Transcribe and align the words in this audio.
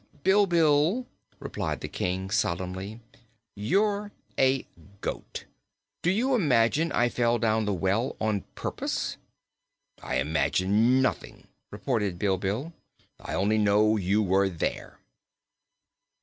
"Bilbil," 0.23 1.05
replied 1.39 1.81
the 1.81 1.87
King 1.87 2.31
solemnly, 2.31 3.01
"you're 3.53 4.11
a 4.35 4.65
goat. 4.99 5.45
Do 6.01 6.09
you 6.09 6.33
imagine 6.33 6.91
I 6.91 7.07
fell 7.07 7.37
down 7.37 7.65
the 7.65 7.73
well 7.73 8.15
on 8.19 8.41
purpose?" 8.55 9.17
"I 10.01 10.15
imagine 10.15 11.03
nothing," 11.03 11.45
retorted 11.69 12.17
Bilbil. 12.17 12.73
"I 13.19 13.35
only 13.35 13.59
know 13.59 13.95
you 13.95 14.23
were 14.23 14.49
there." 14.49 14.97